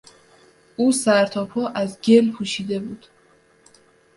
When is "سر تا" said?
0.91-1.45